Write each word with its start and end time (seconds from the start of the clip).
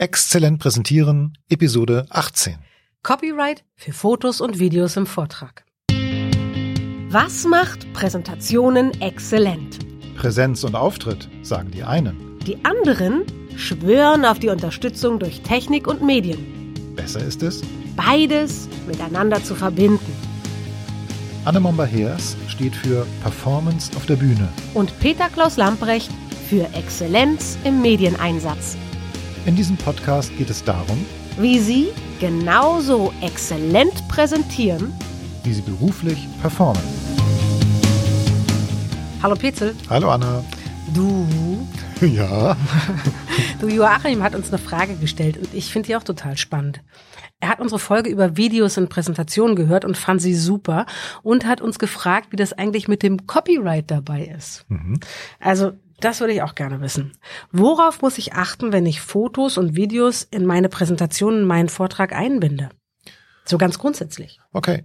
Exzellent 0.00 0.58
präsentieren, 0.60 1.36
Episode 1.50 2.06
18. 2.08 2.56
Copyright 3.02 3.64
für 3.76 3.92
Fotos 3.92 4.40
und 4.40 4.58
Videos 4.58 4.96
im 4.96 5.04
Vortrag. 5.04 5.66
Was 7.10 7.44
macht 7.44 7.92
Präsentationen 7.92 8.98
exzellent? 9.02 9.78
Präsenz 10.16 10.64
und 10.64 10.74
Auftritt, 10.74 11.28
sagen 11.42 11.70
die 11.70 11.82
einen. 11.82 12.38
Die 12.46 12.56
anderen 12.64 13.24
schwören 13.56 14.24
auf 14.24 14.38
die 14.38 14.48
Unterstützung 14.48 15.18
durch 15.18 15.42
Technik 15.42 15.86
und 15.86 16.00
Medien. 16.00 16.72
Besser 16.96 17.22
ist 17.22 17.42
es, 17.42 17.60
Beides 17.94 18.70
miteinander 18.86 19.44
zu 19.44 19.54
verbinden. 19.54 20.16
Anne 21.44 21.60
Momba-Heers 21.60 22.38
steht 22.48 22.74
für 22.74 23.06
Performance 23.20 23.94
auf 23.94 24.06
der 24.06 24.16
Bühne. 24.16 24.48
Und 24.72 24.98
Peter 25.00 25.28
Klaus 25.28 25.58
Lamprecht 25.58 26.10
für 26.48 26.64
Exzellenz 26.72 27.58
im 27.64 27.82
Medieneinsatz. 27.82 28.78
In 29.46 29.56
diesem 29.56 29.76
Podcast 29.76 30.36
geht 30.36 30.50
es 30.50 30.62
darum, 30.64 31.04
Wie 31.38 31.58
Sie 31.58 31.88
genauso 32.18 33.12
exzellent 33.22 34.06
präsentieren. 34.08 34.92
wie 35.42 35.54
sie 35.54 35.62
beruflich 35.62 36.28
performen. 36.42 36.82
Hallo 39.22 39.34
Petzel, 39.36 39.74
Hallo 39.88 40.10
Anne. 40.10 40.44
du, 40.94 41.26
Ja. 42.06 42.56
du 43.58 43.68
Joachim 43.68 44.22
hat 44.22 44.34
uns 44.34 44.48
eine 44.48 44.58
Frage 44.58 44.96
gestellt 44.96 45.38
und 45.38 45.48
ich 45.54 45.72
finde 45.72 45.86
die 45.88 45.96
auch 45.96 46.02
total 46.02 46.36
spannend. 46.36 46.82
Er 47.42 47.48
hat 47.48 47.60
unsere 47.60 47.78
Folge 47.78 48.10
über 48.10 48.36
Videos 48.36 48.76
und 48.76 48.90
Präsentationen 48.90 49.56
gehört 49.56 49.86
und 49.86 49.96
fand 49.96 50.20
sie 50.20 50.34
super 50.34 50.84
und 51.22 51.46
hat 51.46 51.62
uns 51.62 51.78
gefragt, 51.78 52.28
wie 52.32 52.36
das 52.36 52.52
eigentlich 52.52 52.86
mit 52.86 53.02
dem 53.02 53.26
Copyright 53.26 53.90
dabei 53.90 54.24
ist. 54.36 54.66
Mhm. 54.68 55.00
Also, 55.38 55.72
das 56.00 56.20
würde 56.20 56.32
ich 56.32 56.42
auch 56.42 56.54
gerne 56.54 56.80
wissen. 56.80 57.12
Worauf 57.52 58.02
muss 58.02 58.18
ich 58.18 58.32
achten, 58.34 58.72
wenn 58.72 58.86
ich 58.86 59.00
Fotos 59.00 59.58
und 59.58 59.76
Videos 59.76 60.22
in 60.22 60.46
meine 60.46 60.68
Präsentation, 60.68 61.40
in 61.40 61.44
meinen 61.46 61.68
Vortrag 61.68 62.12
einbinde? 62.12 62.70
So 63.44 63.58
ganz 63.58 63.78
grundsätzlich. 63.78 64.40
Okay. 64.52 64.84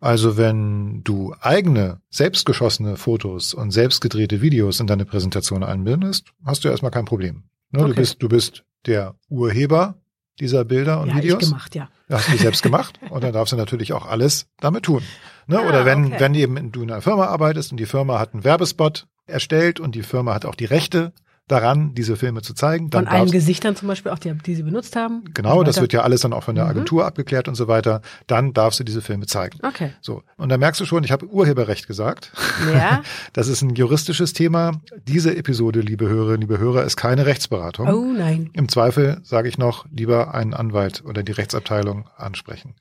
Also 0.00 0.36
wenn 0.36 1.02
du 1.04 1.32
eigene, 1.40 2.00
selbstgeschossene 2.10 2.96
Fotos 2.96 3.54
und 3.54 3.70
selbstgedrehte 3.70 4.40
Videos 4.42 4.80
in 4.80 4.86
deine 4.88 5.04
Präsentation 5.04 5.62
einbindest, 5.62 6.32
hast 6.44 6.64
du 6.64 6.68
erstmal 6.68 6.90
kein 6.90 7.04
Problem. 7.04 7.44
Ne, 7.70 7.80
Du 7.80 7.84
Okay. 7.86 8.00
bist, 8.00 8.22
du 8.22 8.28
bist 8.28 8.64
der 8.86 9.14
Urheber 9.28 9.94
dieser 10.40 10.64
Bilder 10.64 11.00
und 11.00 11.08
ja, 11.10 11.16
Videos. 11.16 11.42
ich 11.44 11.48
gemacht, 11.50 11.74
ja. 11.76 11.88
Hast 12.10 12.32
du 12.32 12.36
selbst 12.36 12.62
gemacht 12.62 12.98
und 13.10 13.22
dann 13.22 13.32
darfst 13.32 13.52
du 13.52 13.56
natürlich 13.56 13.92
auch 13.92 14.06
alles 14.06 14.46
damit 14.60 14.82
tun. 14.84 15.02
Ne? 15.46 15.60
Ah, 15.60 15.68
Oder 15.68 15.84
wenn, 15.86 16.06
okay. 16.06 16.16
wenn 16.18 16.34
eben 16.34 16.72
du 16.72 16.82
in 16.82 16.90
einer 16.90 17.00
Firma 17.00 17.26
arbeitest 17.26 17.70
und 17.70 17.78
die 17.78 17.86
Firma 17.86 18.18
hat 18.18 18.34
einen 18.34 18.42
Werbespot 18.44 19.06
erstellt 19.32 19.80
und 19.80 19.94
die 19.94 20.02
Firma 20.02 20.34
hat 20.34 20.44
auch 20.46 20.54
die 20.54 20.66
Rechte 20.66 21.12
daran, 21.48 21.92
diese 21.94 22.16
Filme 22.16 22.40
zu 22.40 22.54
zeigen, 22.54 22.88
dann 22.88 23.04
Von 23.06 23.12
allen 23.14 23.30
Gesichtern 23.30 23.74
zum 23.74 23.88
Beispiel, 23.88 24.12
auch 24.12 24.18
die, 24.20 24.32
die 24.32 24.54
sie 24.54 24.62
benutzt 24.62 24.94
haben. 24.96 25.24
genau, 25.34 25.64
das 25.64 25.80
wird 25.80 25.92
ja 25.92 26.00
alles 26.02 26.20
dann 26.22 26.32
auch 26.32 26.44
von 26.44 26.54
der 26.54 26.64
Mhm. 26.64 26.70
Agentur 26.70 27.04
abgeklärt 27.04 27.48
und 27.48 27.56
so 27.56 27.66
weiter, 27.68 28.00
dann 28.28 28.52
darfst 28.54 28.78
du 28.80 28.84
diese 28.84 29.02
Filme 29.02 29.26
zeigen. 29.26 29.58
Okay. 29.62 29.90
So. 30.00 30.22
Und 30.36 30.48
da 30.50 30.56
merkst 30.56 30.80
du 30.80 30.86
schon, 30.86 31.02
ich 31.04 31.10
habe 31.10 31.26
Urheberrecht 31.26 31.88
gesagt. 31.88 32.32
Ja. 32.72 33.02
Das 33.32 33.48
ist 33.48 33.60
ein 33.60 33.74
juristisches 33.74 34.32
Thema. 34.34 34.80
Diese 35.08 35.36
Episode, 35.36 35.80
liebe 35.80 36.08
Hörerinnen, 36.08 36.42
liebe 36.42 36.58
Hörer, 36.58 36.84
ist 36.84 36.96
keine 36.96 37.26
Rechtsberatung. 37.26 37.88
Oh 37.88 38.12
nein. 38.16 38.50
Im 38.54 38.68
Zweifel 38.68 39.20
sage 39.24 39.48
ich 39.48 39.58
noch, 39.58 39.84
lieber 39.90 40.32
einen 40.34 40.54
Anwalt 40.54 41.02
oder 41.04 41.22
die 41.24 41.32
Rechtsabteilung 41.32 42.08
ansprechen. 42.16 42.76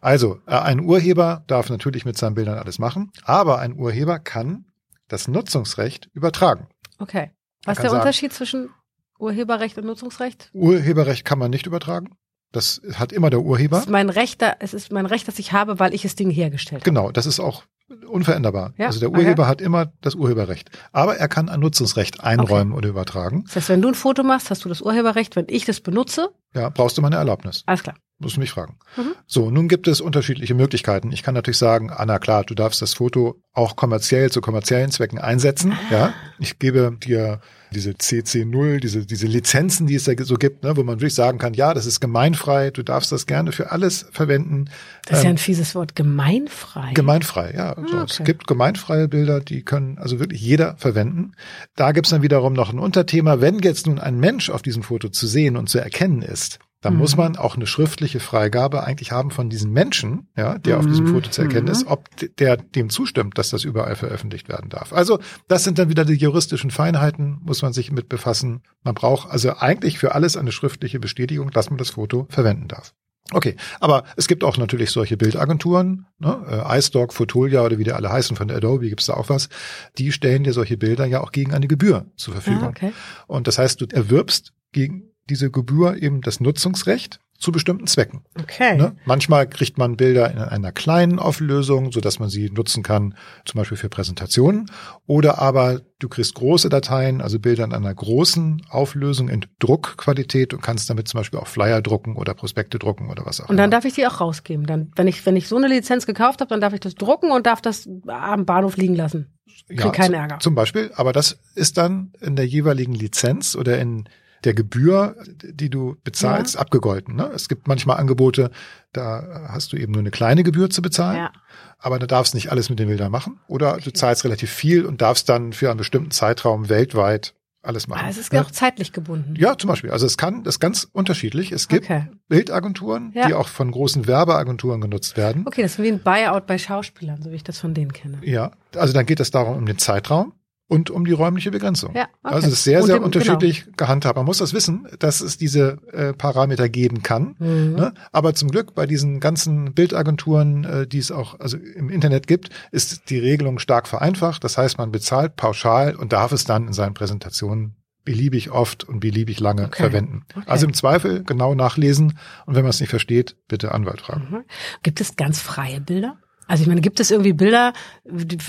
Also, 0.00 0.38
äh, 0.46 0.56
ein 0.56 0.80
Urheber 0.80 1.42
darf 1.48 1.68
natürlich 1.68 2.04
mit 2.04 2.16
seinen 2.16 2.34
Bildern 2.36 2.58
alles 2.58 2.78
machen, 2.78 3.10
aber 3.24 3.58
ein 3.58 3.76
Urheber 3.76 4.18
kann 4.20 4.66
das 5.08 5.28
Nutzungsrecht 5.28 6.08
übertragen. 6.14 6.66
Okay. 6.98 7.30
Was 7.64 7.78
ist 7.78 7.82
der 7.82 7.90
sagen- 7.90 8.00
Unterschied 8.02 8.32
zwischen 8.32 8.70
Urheberrecht 9.18 9.78
und 9.78 9.86
Nutzungsrecht? 9.86 10.50
Urheberrecht 10.52 11.24
kann 11.24 11.38
man 11.38 11.50
nicht 11.50 11.66
übertragen. 11.66 12.10
Das 12.52 12.80
hat 12.94 13.12
immer 13.12 13.30
der 13.30 13.40
Urheber. 13.40 13.78
Es 13.78 13.84
ist 13.84 13.90
mein 13.90 14.10
Recht, 14.10 14.40
da- 14.42 14.56
es 14.60 14.74
ist 14.74 14.92
mein 14.92 15.06
Recht, 15.06 15.26
das 15.26 15.38
ich 15.38 15.52
habe, 15.52 15.78
weil 15.80 15.92
ich 15.94 16.02
das 16.02 16.14
Ding 16.14 16.30
hergestellt 16.30 16.82
habe. 16.82 16.90
Genau, 16.90 17.10
das 17.10 17.26
ist 17.26 17.40
auch 17.40 17.64
unveränderbar. 18.08 18.72
Ja, 18.76 18.86
Also 18.86 19.00
der 19.00 19.10
okay. 19.10 19.18
Urheber 19.20 19.46
hat 19.46 19.60
immer 19.60 19.92
das 20.00 20.14
Urheberrecht. 20.14 20.70
Aber 20.92 21.16
er 21.16 21.28
kann 21.28 21.48
ein 21.48 21.60
Nutzungsrecht 21.60 22.22
einräumen 22.22 22.72
oder 22.72 22.88
übertragen. 22.88 23.44
Das 23.46 23.56
heißt, 23.56 23.68
wenn 23.70 23.82
du 23.82 23.88
ein 23.88 23.94
Foto 23.94 24.22
machst, 24.22 24.50
hast 24.50 24.64
du 24.64 24.68
das 24.68 24.80
Urheberrecht. 24.80 25.36
Wenn 25.36 25.46
ich 25.48 25.64
das 25.64 25.80
benutze, 25.80 26.30
Ja, 26.54 26.68
brauchst 26.70 26.96
du 26.98 27.02
meine 27.02 27.16
Erlaubnis. 27.16 27.62
alles 27.66 27.82
klar. 27.82 27.96
Musst 28.18 28.36
du 28.36 28.40
mich 28.40 28.52
fragen. 28.52 28.78
Mhm. 28.96 29.14
So, 29.26 29.50
nun 29.50 29.66
gibt 29.66 29.88
es 29.88 30.00
unterschiedliche 30.00 30.54
Möglichkeiten. 30.54 31.10
Ich 31.10 31.24
kann 31.24 31.34
natürlich 31.34 31.58
sagen, 31.58 31.90
Anna, 31.90 32.20
klar, 32.20 32.44
du 32.44 32.54
darfst 32.54 32.80
das 32.80 32.94
Foto 32.94 33.42
auch 33.52 33.74
kommerziell 33.74 34.30
zu 34.30 34.40
kommerziellen 34.40 34.92
Zwecken 34.92 35.18
einsetzen. 35.18 35.72
Ah. 35.72 35.92
Ja, 35.92 36.12
ich 36.38 36.60
gebe 36.60 36.96
dir 37.04 37.40
diese 37.74 37.90
CC0, 37.90 38.80
diese, 38.80 39.04
diese 39.04 39.26
Lizenzen, 39.26 39.86
die 39.86 39.94
es 39.96 40.04
da 40.04 40.12
so 40.18 40.36
gibt, 40.36 40.64
ne, 40.64 40.76
wo 40.76 40.82
man 40.82 40.96
wirklich 41.00 41.14
sagen 41.14 41.36
kann, 41.38 41.52
ja, 41.52 41.74
das 41.74 41.84
ist 41.84 42.00
gemeinfrei, 42.00 42.70
du 42.70 42.82
darfst 42.82 43.12
das 43.12 43.26
gerne 43.26 43.52
für 43.52 43.70
alles 43.72 44.06
verwenden. 44.12 44.70
Das 45.04 45.18
ist 45.18 45.24
ja 45.24 45.30
Ähm, 45.30 45.34
ein 45.34 45.38
fieses 45.38 45.74
Wort. 45.74 45.94
Gemeinfrei. 45.94 46.92
Gemeinfrei, 46.94 47.52
ja. 47.54 47.72
Es 47.72 47.92
Ah, 47.92 48.02
okay. 48.02 48.24
gibt 48.24 48.46
gemeinfreie 48.46 49.08
Bilder, 49.08 49.40
die 49.40 49.62
können 49.62 49.98
also 49.98 50.18
wirklich 50.20 50.40
jeder 50.40 50.76
verwenden. 50.78 51.32
Da 51.76 51.92
gibt's 51.92 52.10
dann 52.10 52.22
wiederum 52.22 52.52
noch 52.54 52.72
ein 52.72 52.78
Unterthema. 52.78 53.40
Wenn 53.40 53.58
jetzt 53.58 53.86
nun 53.86 53.98
ein 53.98 54.18
Mensch 54.18 54.48
auf 54.48 54.62
diesem 54.62 54.82
Foto 54.82 55.08
zu 55.10 55.26
sehen 55.26 55.56
und 55.56 55.68
zu 55.68 55.78
erkennen 55.78 56.22
ist, 56.22 56.58
dann 56.84 56.92
Mhm. 56.94 56.98
muss 57.00 57.16
man 57.16 57.36
auch 57.36 57.56
eine 57.56 57.66
schriftliche 57.66 58.20
Freigabe 58.20 58.84
eigentlich 58.84 59.10
haben 59.10 59.30
von 59.30 59.48
diesem 59.48 59.72
Menschen, 59.72 60.28
ja, 60.36 60.58
der 60.58 60.78
auf 60.78 60.86
diesem 60.86 61.06
Mhm. 61.06 61.08
Foto 61.12 61.30
zu 61.30 61.42
erkennen 61.42 61.68
ist, 61.68 61.86
ob 61.86 62.14
d- 62.18 62.28
der 62.38 62.56
dem 62.58 62.90
zustimmt, 62.90 63.38
dass 63.38 63.50
das 63.50 63.64
überall 63.64 63.96
veröffentlicht 63.96 64.48
werden 64.48 64.68
darf. 64.68 64.92
Also 64.92 65.18
das 65.48 65.64
sind 65.64 65.78
dann 65.78 65.88
wieder 65.88 66.04
die 66.04 66.14
juristischen 66.14 66.70
Feinheiten, 66.70 67.38
muss 67.42 67.62
man 67.62 67.72
sich 67.72 67.90
mit 67.90 68.08
befassen. 68.08 68.62
Man 68.82 68.94
braucht 68.94 69.30
also 69.30 69.56
eigentlich 69.56 69.98
für 69.98 70.14
alles 70.14 70.36
eine 70.36 70.52
schriftliche 70.52 71.00
Bestätigung, 71.00 71.50
dass 71.50 71.70
man 71.70 71.78
das 71.78 71.90
Foto 71.90 72.26
verwenden 72.28 72.68
darf. 72.68 72.92
Okay, 73.32 73.56
aber 73.80 74.04
es 74.18 74.28
gibt 74.28 74.44
auch 74.44 74.58
natürlich 74.58 74.90
solche 74.90 75.16
Bildagenturen, 75.16 76.04
ne? 76.18 76.44
äh, 76.68 76.78
iStock, 76.78 77.14
Fotolia 77.14 77.62
oder 77.64 77.78
wie 77.78 77.84
die 77.84 77.92
alle 77.92 78.10
heißen, 78.12 78.36
von 78.36 78.50
Adobe 78.50 78.86
gibt's 78.90 79.06
da 79.06 79.14
auch 79.14 79.30
was, 79.30 79.48
die 79.96 80.12
stellen 80.12 80.44
dir 80.44 80.52
solche 80.52 80.76
Bilder 80.76 81.06
ja 81.06 81.22
auch 81.22 81.32
gegen 81.32 81.54
eine 81.54 81.66
Gebühr 81.66 82.04
zur 82.16 82.34
Verfügung. 82.34 82.64
Ah, 82.64 82.68
okay. 82.68 82.92
Und 83.26 83.46
das 83.48 83.56
heißt, 83.56 83.80
du 83.80 83.86
erwirbst 83.90 84.52
gegen 84.72 85.04
diese 85.30 85.50
Gebühr 85.50 86.02
eben 86.02 86.20
das 86.20 86.40
Nutzungsrecht 86.40 87.20
zu 87.36 87.50
bestimmten 87.52 87.86
Zwecken. 87.88 88.22
Okay. 88.40 88.76
Ne? 88.76 88.94
Manchmal 89.04 89.46
kriegt 89.48 89.76
man 89.76 89.96
Bilder 89.96 90.30
in 90.30 90.38
einer 90.38 90.70
kleinen 90.72 91.18
Auflösung, 91.18 91.90
so 91.92 92.00
dass 92.00 92.18
man 92.18 92.30
sie 92.30 92.48
nutzen 92.48 92.82
kann, 92.82 93.16
zum 93.44 93.58
Beispiel 93.58 93.76
für 93.76 93.88
Präsentationen. 93.88 94.70
Oder 95.06 95.38
aber 95.40 95.80
du 95.98 96.08
kriegst 96.08 96.34
große 96.36 96.68
Dateien, 96.68 97.20
also 97.20 97.38
Bilder 97.40 97.64
in 97.64 97.74
einer 97.74 97.92
großen 97.92 98.62
Auflösung 98.70 99.28
in 99.28 99.44
Druckqualität 99.58 100.54
und 100.54 100.62
kannst 100.62 100.88
damit 100.88 101.08
zum 101.08 101.18
Beispiel 101.18 101.38
auch 101.40 101.48
Flyer 101.48 101.82
drucken 101.82 102.16
oder 102.16 102.34
Prospekte 102.34 102.78
drucken 102.78 103.10
oder 103.10 103.26
was 103.26 103.40
auch 103.40 103.48
Und 103.48 103.56
dann 103.56 103.64
immer. 103.64 103.70
darf 103.72 103.84
ich 103.84 103.94
die 103.94 104.06
auch 104.06 104.20
rausgeben. 104.20 104.64
Dann, 104.66 104.92
wenn 104.96 105.08
ich, 105.08 105.26
wenn 105.26 105.36
ich 105.36 105.48
so 105.48 105.56
eine 105.56 105.66
Lizenz 105.68 106.06
gekauft 106.06 106.40
habe, 106.40 106.48
dann 106.48 106.60
darf 106.60 106.72
ich 106.72 106.80
das 106.80 106.94
drucken 106.94 107.30
und 107.32 107.46
darf 107.46 107.60
das 107.60 107.88
am 108.06 108.46
Bahnhof 108.46 108.76
liegen 108.76 108.94
lassen. 108.94 109.34
Krieg 109.68 109.92
keinen 109.92 110.12
z- 110.12 110.14
Ärger. 110.14 110.38
Zum 110.38 110.54
Beispiel, 110.54 110.92
aber 110.94 111.12
das 111.12 111.38
ist 111.56 111.76
dann 111.78 112.12
in 112.20 112.36
der 112.36 112.46
jeweiligen 112.46 112.94
Lizenz 112.94 113.56
oder 113.56 113.78
in 113.78 114.08
der 114.44 114.54
Gebühr, 114.54 115.16
die 115.42 115.70
du 115.70 115.96
bezahlst, 116.04 116.56
abgegolten. 116.58 117.16
Ne? 117.16 117.30
Es 117.34 117.48
gibt 117.48 117.66
manchmal 117.68 117.96
Angebote, 117.98 118.50
da 118.92 119.46
hast 119.48 119.72
du 119.72 119.76
eben 119.76 119.92
nur 119.92 120.00
eine 120.00 120.10
kleine 120.10 120.42
Gebühr 120.42 120.70
zu 120.70 120.82
bezahlen. 120.82 121.16
Ja. 121.18 121.32
aber 121.78 121.98
du 121.98 122.06
darfst 122.06 122.34
nicht 122.34 122.50
alles 122.50 122.70
mit 122.70 122.78
den 122.78 122.88
Bildern 122.88 123.10
machen. 123.10 123.40
Oder 123.46 123.76
du 123.78 123.92
zahlst 123.92 124.24
relativ 124.24 124.50
viel 124.50 124.86
und 124.86 125.02
darfst 125.02 125.28
dann 125.28 125.52
für 125.52 125.68
einen 125.70 125.76
bestimmten 125.78 126.10
Zeitraum 126.10 126.68
weltweit 126.70 127.34
alles 127.62 127.88
machen. 127.88 128.00
Aber 128.00 128.08
es 128.10 128.18
ist 128.18 128.32
Ne? 128.32 128.40
auch 128.42 128.50
zeitlich 128.50 128.92
gebunden. 128.92 129.34
Ja, 129.38 129.56
zum 129.56 129.68
Beispiel. 129.68 129.90
Also 129.90 130.04
es 130.06 130.16
kann, 130.18 130.44
das 130.44 130.56
ist 130.56 130.60
ganz 130.60 130.86
unterschiedlich. 130.92 131.50
Es 131.52 131.68
gibt 131.68 131.84
Okay. 131.84 132.08
Bildagenturen, 132.28 133.12
Ja. 133.14 133.26
die 133.26 133.34
auch 133.34 133.48
von 133.48 133.70
großen 133.70 134.06
Werbeagenturen 134.06 134.80
genutzt 134.82 135.16
werden. 135.16 135.44
Okay, 135.46 135.62
das 135.62 135.72
ist 135.78 135.82
wie 135.82 135.88
ein 135.88 136.00
Buyout 136.02 136.46
bei 136.46 136.58
Schauspielern, 136.58 137.22
so 137.22 137.30
wie 137.30 137.36
ich 137.36 137.44
das 137.44 137.58
von 137.58 137.72
denen 137.74 137.92
kenne. 137.92 138.18
Ja, 138.22 138.50
also 138.76 138.92
dann 138.92 139.06
geht 139.06 139.20
es 139.20 139.30
darum 139.30 139.56
um 139.56 139.64
den 139.66 139.78
Zeitraum 139.78 140.32
und 140.66 140.90
um 140.90 141.04
die 141.04 141.12
räumliche 141.12 141.50
Begrenzung. 141.50 141.94
Ja, 141.94 142.04
okay. 142.22 142.34
Also 142.34 142.46
es 142.48 142.54
ist 142.54 142.64
sehr, 142.64 142.82
sehr 142.82 142.94
dem- 142.96 143.02
genau. 143.02 143.06
unterschiedlich 143.06 143.66
gehandhabt. 143.76 144.16
Man 144.16 144.24
muss 144.24 144.38
das 144.38 144.54
wissen, 144.54 144.88
dass 144.98 145.20
es 145.20 145.36
diese 145.36 145.78
äh, 145.92 146.12
Parameter 146.14 146.68
geben 146.68 147.02
kann. 147.02 147.36
Mhm. 147.38 147.74
Ne? 147.76 147.94
Aber 148.12 148.34
zum 148.34 148.50
Glück 148.50 148.74
bei 148.74 148.86
diesen 148.86 149.20
ganzen 149.20 149.74
Bildagenturen, 149.74 150.64
äh, 150.64 150.86
die 150.86 150.98
es 150.98 151.10
auch 151.12 151.38
also 151.38 151.56
im 151.58 151.90
Internet 151.90 152.26
gibt, 152.26 152.48
ist 152.72 153.10
die 153.10 153.18
Regelung 153.18 153.58
stark 153.58 153.86
vereinfacht. 153.88 154.42
Das 154.42 154.56
heißt, 154.56 154.78
man 154.78 154.90
bezahlt 154.90 155.36
pauschal 155.36 155.94
und 155.96 156.12
darf 156.12 156.32
es 156.32 156.44
dann 156.44 156.66
in 156.68 156.72
seinen 156.72 156.94
Präsentationen 156.94 157.76
beliebig 158.04 158.50
oft 158.50 158.84
und 158.84 159.00
beliebig 159.00 159.40
lange 159.40 159.64
Okay. 159.66 159.82
verwenden. 159.82 160.24
Okay. 160.34 160.44
Also 160.46 160.66
im 160.66 160.74
Zweifel 160.74 161.24
genau 161.24 161.54
nachlesen 161.54 162.18
und 162.44 162.54
wenn 162.54 162.62
man 162.62 162.70
es 162.70 162.80
nicht 162.80 162.90
versteht, 162.90 163.36
bitte 163.48 163.72
Anwalt 163.72 164.00
fragen. 164.02 164.28
Mhm. 164.30 164.44
Gibt 164.82 165.00
es 165.00 165.16
ganz 165.16 165.40
freie 165.40 165.80
Bilder? 165.80 166.18
Also 166.46 166.62
ich 166.62 166.68
meine, 166.68 166.80
gibt 166.80 167.00
es 167.00 167.10
irgendwie 167.10 167.32
Bilder, 167.32 167.72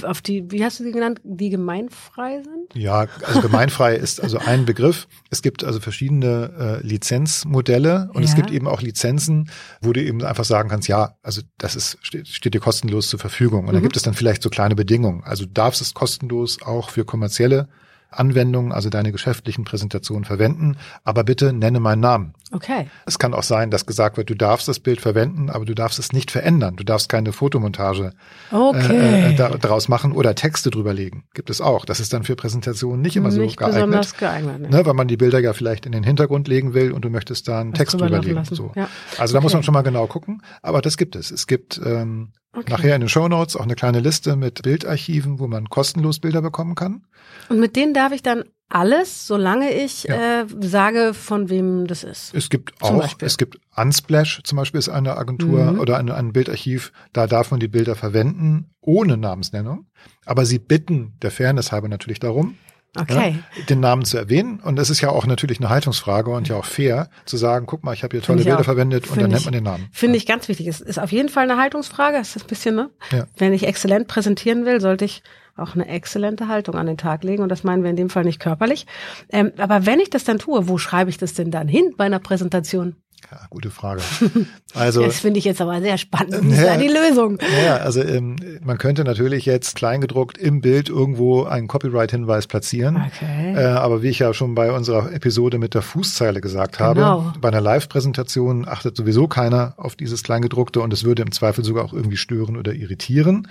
auf 0.03 0.21
die, 0.21 0.49
wie 0.51 0.63
hast 0.65 0.79
du 0.79 0.83
die 0.83 0.91
genannt, 0.91 1.21
die 1.23 1.49
gemeinfrei 1.49 2.41
sind? 2.43 2.73
Ja, 2.75 3.07
also 3.25 3.41
gemeinfrei 3.41 3.95
ist 4.05 4.21
also 4.21 4.37
ein 4.39 4.65
Begriff. 4.65 5.07
Es 5.29 5.41
gibt 5.41 5.63
also 5.63 5.79
verschiedene 5.79 6.79
äh, 6.83 6.85
Lizenzmodelle 6.85 8.09
und 8.13 8.23
es 8.23 8.31
Ja. 8.31 8.35
gibt 8.37 8.51
eben 8.51 8.67
auch 8.67 8.81
Lizenzen, 8.81 9.49
wo 9.81 9.93
du 9.93 10.01
eben 10.03 10.23
einfach 10.23 10.45
sagen 10.45 10.69
kannst, 10.69 10.87
ja, 10.87 11.15
also 11.23 11.41
das 11.57 11.75
ist 11.75 11.97
steht, 12.01 12.27
steht 12.27 12.53
dir 12.53 12.59
kostenlos 12.59 13.09
zur 13.09 13.19
Verfügung. 13.19 13.67
Und 13.67 13.73
da 13.73 13.79
Mhm. 13.79 13.83
gibt 13.83 13.97
es 13.97 14.03
dann 14.03 14.13
vielleicht 14.13 14.41
so 14.43 14.49
kleine 14.49 14.75
Bedingungen. 14.75 15.23
Also 15.23 15.45
du 15.45 15.51
darfst 15.51 15.81
es 15.81 15.93
kostenlos 15.93 16.61
auch 16.61 16.89
für 16.89 17.05
kommerzielle 17.05 17.67
Anwendungen, 18.09 18.71
also 18.71 18.89
deine 18.89 19.11
geschäftlichen 19.11 19.65
Präsentationen 19.65 20.23
verwenden, 20.25 20.77
aber 21.03 21.23
bitte 21.23 21.51
nenne 21.53 21.79
meinen 21.79 21.99
Namen. 22.01 22.33
Okay. 22.51 22.87
Es 23.05 23.19
kann 23.19 23.33
auch 23.33 23.43
sein, 23.43 23.71
dass 23.71 23.85
gesagt 23.85 24.17
wird, 24.17 24.29
du 24.29 24.35
darfst 24.35 24.67
das 24.67 24.79
Bild 24.79 25.01
verwenden, 25.01 25.49
aber 25.49 25.65
du 25.65 25.73
darfst 25.73 25.99
es 25.99 26.13
nicht 26.13 26.31
verändern. 26.31 26.75
Du 26.75 26.83
darfst 26.83 27.09
keine 27.09 27.33
Fotomontage 27.33 28.13
Okay. 28.51 29.31
äh, 29.31 29.35
da, 29.35 29.49
daraus 29.49 29.87
machen 29.89 30.11
oder 30.13 30.35
Texte 30.35 30.69
drüberlegen. 30.69 31.23
Gibt 31.33 31.49
es 31.49 31.59
auch. 31.61 31.85
Das 31.85 31.99
ist 31.99 32.13
dann 32.13 32.23
für 32.23 32.35
Präsentationen 32.35 33.01
nicht 33.01 33.15
immer 33.17 33.29
Nicht 33.29 33.35
so 33.35 33.41
geeignet. 33.65 33.75
besonders 33.75 34.17
geeignet. 34.17 34.59
ne? 34.61 34.69
Ne, 34.69 34.85
weil 34.85 34.93
man 34.93 35.07
die 35.07 35.17
Bilder 35.17 35.39
ja 35.39 35.53
vielleicht 35.53 35.85
in 35.85 35.91
den 35.91 36.03
Hintergrund 36.03 36.47
legen 36.47 36.73
will 36.73 36.91
und 36.91 37.03
du 37.03 37.09
möchtest 37.09 37.47
da 37.47 37.59
einen 37.59 37.71
Was 37.73 37.79
Text 37.79 37.99
drüberlegen. 37.99 38.45
So. 38.45 38.71
Ja. 38.75 38.87
Also 39.17 39.33
da 39.33 39.41
muss 39.41 39.51
Okay. 39.51 39.57
man 39.57 39.63
schon 39.63 39.73
mal 39.73 39.81
genau 39.81 40.07
gucken. 40.07 40.41
Aber 40.61 40.81
das 40.81 40.97
gibt 40.97 41.15
es. 41.15 41.31
Es 41.31 41.47
gibt 41.47 41.81
ähm, 41.83 42.31
Okay. 42.55 42.71
nachher 42.71 42.95
in 42.95 43.01
den 43.01 43.09
Shownotes 43.09 43.55
auch 43.55 43.63
eine 43.63 43.75
kleine 43.75 43.99
Liste 43.99 44.35
mit 44.35 44.61
Bildarchiven, 44.63 45.39
wo 45.39 45.47
man 45.47 45.69
kostenlos 45.69 46.19
Bilder 46.19 46.41
bekommen 46.41 46.75
kann. 46.75 47.05
Und 47.49 47.59
mit 47.59 47.75
denen 47.75 47.93
darf 47.93 48.11
ich 48.13 48.23
dann 48.23 48.43
alles, 48.69 49.27
solange 49.27 49.71
ich 49.73 50.05
Ja. 50.05 50.41
äh, 50.41 50.45
sage, 50.61 51.13
von 51.13 51.49
wem 51.49 51.85
das 51.85 52.03
ist. 52.03 52.33
Es 52.33 52.49
gibt 52.49 52.73
Zum 52.83 52.95
auch, 52.95 53.01
Beispiel. 53.01 53.25
es 53.27 53.37
gibt 53.37 53.59
Unsplash 53.75 54.41
zum 54.43 54.55
Beispiel 54.57 54.79
ist 54.79 54.89
eine 54.89 55.17
Agentur 55.17 55.73
Mhm. 55.73 55.79
oder 55.79 55.97
ein, 55.97 56.09
ein 56.09 56.33
Bildarchiv, 56.33 56.91
da 57.13 57.27
darf 57.27 57.51
man 57.51 57.59
die 57.59 57.67
Bilder 57.67 57.95
verwenden 57.95 58.71
ohne 58.81 59.17
Namensnennung. 59.17 59.85
Aber 60.25 60.45
sie 60.45 60.57
bitten 60.59 61.13
der 61.21 61.29
Fairness 61.31 61.71
halber 61.71 61.89
natürlich 61.89 62.19
darum, 62.19 62.57
Okay. 62.97 63.39
ja, 63.57 63.63
den 63.65 63.79
Namen 63.79 64.05
zu 64.05 64.17
erwähnen. 64.17 64.59
Und 64.59 64.79
es 64.79 64.89
ist 64.89 65.01
ja 65.01 65.09
auch 65.09 65.25
natürlich 65.25 65.59
eine 65.59 65.69
Haltungsfrage 65.69 66.31
und 66.31 66.47
ja 66.47 66.55
auch 66.55 66.65
fair 66.65 67.09
zu 67.25 67.37
sagen, 67.37 67.65
guck 67.65 67.83
mal, 67.83 67.93
ich 67.93 68.03
habe 68.03 68.15
hier 68.15 68.21
tolle 68.23 68.43
Bilder 68.43 68.59
auch. 68.59 68.63
verwendet 68.63 69.03
und 69.07 69.13
Finde 69.13 69.21
dann 69.23 69.29
nennt 69.31 69.39
ich- 69.41 69.45
man 69.45 69.53
den 69.53 69.63
Namen. 69.63 69.87
Finde 69.91 70.17
ich 70.17 70.25
ganz 70.25 70.47
wichtig. 70.47 70.67
Es 70.67 70.81
ist 70.81 70.99
auf 70.99 71.11
jeden 71.11 71.29
Fall 71.29 71.49
eine 71.49 71.59
Haltungsfrage. 71.61 72.17
Es 72.17 72.35
ist 72.35 72.43
ein 72.45 72.47
bisschen, 72.47 72.75
ne? 72.75 72.89
Ja. 73.11 73.25
Wenn 73.37 73.53
ich 73.53 73.67
exzellent 73.67 74.07
präsentieren 74.07 74.65
will, 74.65 74.79
sollte 74.81 75.05
ich 75.05 75.23
auch 75.57 75.73
eine 75.75 75.87
exzellente 75.87 76.47
Haltung 76.49 76.75
an 76.75 76.85
den 76.85 76.97
Tag 76.97 77.23
legen. 77.23 77.41
Und 77.41 77.49
das 77.49 77.63
meinen 77.63 77.81
wir 77.83 77.89
in 77.89 77.95
dem 77.95 78.09
Fall 78.09 78.25
nicht 78.25 78.39
körperlich. 78.41 78.87
Ähm, 79.29 79.53
aber 79.57 79.85
wenn 79.85 80.01
ich 80.01 80.09
das 80.09 80.25
dann 80.25 80.37
tue, 80.37 80.67
wo 80.67 80.77
schreibe 80.77 81.09
ich 81.09 81.17
das 81.17 81.33
denn 81.33 81.49
dann 81.49 81.67
hin 81.69 81.93
bei 81.95 82.03
einer 82.05 82.19
Präsentation? 82.19 82.95
Ja, 83.31 83.39
gute 83.49 83.69
Frage. 83.71 84.01
Also 84.73 85.03
Das 85.03 85.21
finde 85.21 85.39
ich 85.39 85.45
jetzt 85.45 85.61
aber 85.61 85.79
sehr 85.81 85.97
spannend. 85.97 86.35
Wie 86.43 86.51
ist 86.51 86.61
Ja. 86.61 86.75
die 86.77 86.89
Lösung? 86.89 87.39
Ja, 87.65 87.77
also 87.77 88.01
ähm, 88.01 88.35
man 88.61 88.77
könnte 88.77 89.05
natürlich 89.05 89.45
jetzt 89.45 89.75
kleingedruckt 89.75 90.37
im 90.37 90.59
Bild 90.59 90.89
irgendwo 90.89 91.43
einen 91.45 91.67
Copyright-Hinweis 91.69 92.47
platzieren. 92.47 92.97
Okay. 93.07 93.53
Äh, 93.55 93.63
aber 93.67 94.03
wie 94.03 94.09
ich 94.09 94.19
ja 94.19 94.33
schon 94.33 94.53
bei 94.53 94.71
unserer 94.71 95.13
Episode 95.13 95.59
mit 95.59 95.73
der 95.75 95.81
Fußzeile 95.81 96.41
gesagt 96.41 96.77
Genau. 96.77 96.93
habe, 97.23 97.33
bei 97.39 97.47
einer 97.47 97.61
Live-Präsentation 97.61 98.67
achtet 98.67 98.97
sowieso 98.97 99.27
keiner 99.27 99.75
auf 99.77 99.95
dieses 99.95 100.23
Kleingedruckte 100.23 100.81
und 100.81 100.91
es 100.91 101.05
würde 101.05 101.21
im 101.21 101.31
Zweifel 101.31 101.63
sogar 101.63 101.85
auch 101.85 101.93
irgendwie 101.93 102.17
stören 102.17 102.57
oder 102.57 102.73
irritieren. 102.73 103.47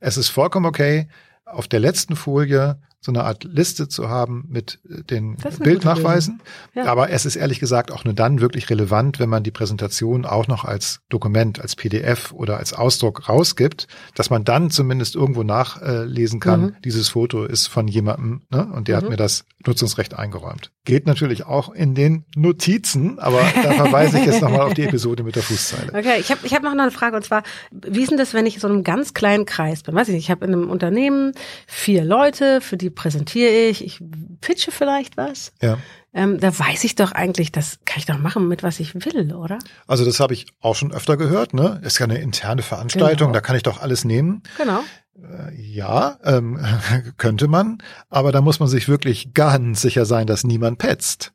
Es 0.00 0.16
ist 0.16 0.30
vollkommen 0.30 0.64
okay, 0.66 1.06
auf 1.44 1.68
der 1.68 1.80
letzten 1.80 2.16
Folie 2.16 2.78
so 3.04 3.10
eine 3.12 3.24
Art 3.24 3.44
Liste 3.44 3.88
zu 3.88 4.08
haben 4.08 4.44
mit 4.48 4.78
äh, 4.88 5.02
den 5.02 5.36
Bildnachweisen. 5.58 6.40
Ja. 6.74 6.84
Aber 6.86 7.10
es 7.10 7.26
ist 7.26 7.36
ehrlich 7.36 7.60
gesagt 7.60 7.90
auch 7.90 8.04
nur 8.04 8.14
dann 8.14 8.40
wirklich 8.40 8.70
relevant, 8.70 9.18
wenn 9.18 9.28
man 9.28 9.42
die 9.42 9.50
Präsentation 9.50 10.24
auch 10.24 10.46
noch 10.46 10.64
als 10.64 11.00
Dokument, 11.08 11.60
als 11.60 11.76
PDF 11.76 12.32
oder 12.32 12.58
als 12.58 12.72
Ausdruck 12.72 13.28
rausgibt, 13.28 13.88
dass 14.14 14.30
man 14.30 14.44
dann 14.44 14.70
zumindest 14.70 15.14
irgendwo 15.16 15.42
nachlesen 15.42 16.40
kann, 16.40 16.60
Mhm. 16.62 16.76
dieses 16.84 17.08
Foto 17.08 17.44
ist 17.44 17.66
von 17.66 17.88
jemandem 17.88 18.42
ne, 18.50 18.68
und 18.72 18.88
der 18.88 18.96
hat 18.98 19.04
Mhm. 19.04 19.10
mir 19.10 19.16
das 19.16 19.44
Nutzungsrecht 19.66 20.14
eingeräumt. 20.18 20.70
Geht 20.84 21.06
natürlich 21.06 21.44
auch 21.46 21.72
in 21.72 21.94
den 21.94 22.24
Notizen, 22.34 23.18
aber 23.20 23.40
da 23.62 23.72
verweise 23.72 24.18
ich 24.18 24.26
jetzt 24.26 24.42
nochmal 24.42 24.60
auf 24.62 24.74
die 24.74 24.82
Episode 24.82 25.22
mit 25.22 25.36
der 25.36 25.42
Fußzeile. 25.44 25.88
Okay, 25.94 26.18
ich 26.18 26.30
habe 26.30 26.40
ich 26.44 26.52
hab 26.54 26.62
noch 26.64 26.72
eine 26.72 26.90
Frage 26.90 27.16
und 27.16 27.24
zwar, 27.24 27.42
wie 27.70 28.02
ist 28.02 28.10
denn 28.10 28.18
das, 28.18 28.34
wenn 28.34 28.46
ich 28.46 28.54
in 28.54 28.60
so 28.60 28.68
einem 28.68 28.82
ganz 28.84 29.14
kleinen 29.14 29.46
Kreis 29.46 29.82
bin? 29.82 29.94
Weiß 29.94 30.08
ich 30.08 30.14
nicht, 30.14 30.24
ich 30.24 30.30
habe 30.30 30.44
in 30.44 30.52
einem 30.52 30.70
Unternehmen 30.70 31.32
vier 31.66 32.04
Leute, 32.04 32.60
für 32.60 32.76
die 32.76 32.90
präsentiere 32.94 33.50
ich, 33.68 33.84
ich 33.84 34.00
pitche 34.40 34.70
vielleicht 34.70 35.16
was. 35.16 35.52
Ja. 35.60 35.78
Ähm, 36.14 36.38
da 36.40 36.56
weiß 36.58 36.84
ich 36.84 36.94
doch 36.94 37.12
eigentlich, 37.12 37.52
das 37.52 37.78
kann 37.84 37.98
ich 37.98 38.06
doch 38.06 38.18
machen, 38.18 38.46
mit 38.48 38.62
was 38.62 38.80
ich 38.80 38.94
will, 38.94 39.32
oder? 39.34 39.58
Also 39.86 40.04
das 40.04 40.20
habe 40.20 40.34
ich 40.34 40.46
auch 40.60 40.74
schon 40.76 40.92
öfter 40.92 41.16
gehört. 41.16 41.54
Ne? 41.54 41.80
Ist 41.84 41.98
ja 41.98 42.04
eine 42.04 42.18
interne 42.18 42.62
Veranstaltung, 42.62 43.28
Genau. 43.28 43.32
da 43.32 43.40
kann 43.40 43.56
ich 43.56 43.62
doch 43.62 43.80
alles 43.80 44.04
nehmen. 44.04 44.42
Genau. 44.58 44.80
Äh, 45.22 45.54
Ja, 45.54 46.18
ähm, 46.24 46.58
könnte 47.16 47.48
man, 47.48 47.78
aber 48.10 48.30
da 48.32 48.40
muss 48.42 48.60
man 48.60 48.68
sich 48.68 48.88
wirklich 48.88 49.32
ganz 49.34 49.80
sicher 49.80 50.04
sein, 50.04 50.26
dass 50.26 50.44
niemand 50.44 50.78
petzt. 50.78 51.32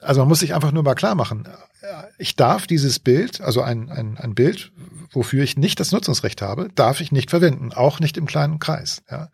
Also 0.00 0.20
man 0.20 0.28
muss 0.28 0.40
sich 0.40 0.54
einfach 0.54 0.72
nur 0.72 0.82
mal 0.82 0.94
klar 0.94 1.14
machen, 1.14 1.46
äh, 1.80 1.86
ich 2.18 2.36
darf 2.36 2.66
dieses 2.66 2.98
Bild, 2.98 3.40
also 3.40 3.62
ein, 3.62 3.88
ein, 3.90 4.18
ein 4.18 4.34
Bild, 4.34 4.72
wofür 5.12 5.42
ich 5.42 5.56
nicht 5.56 5.80
das 5.80 5.92
Nutzungsrecht 5.92 6.42
habe, 6.42 6.68
darf 6.74 7.00
ich 7.00 7.10
nicht 7.10 7.30
verwenden, 7.30 7.72
auch 7.72 8.00
nicht 8.00 8.16
im 8.18 8.26
kleinen 8.26 8.58
Kreis. 8.58 9.02
Ja. 9.10 9.28